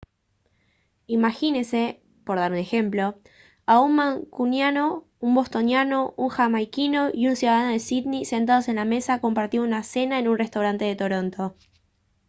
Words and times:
imagínese 1.05 2.01
por 2.25 2.39
dar 2.39 2.51
un 2.53 2.57
ejemplo 2.57 3.13
a 3.67 3.79
un 3.81 3.95
mancuniano 3.97 5.05
un 5.19 5.35
bostoniano 5.35 6.15
un 6.17 6.29
jamaiquino 6.29 7.11
y 7.13 7.27
un 7.27 7.35
ciudadano 7.35 7.71
de 7.73 7.77
sídney 7.79 8.25
sentados 8.25 8.67
en 8.67 8.77
la 8.77 8.85
mesa 8.85 9.21
compartiendo 9.21 9.67
una 9.67 9.83
cena 9.83 10.17
en 10.17 10.27
un 10.27 10.39
restaurante 10.39 10.85
de 10.85 10.95
toronto 10.95 11.55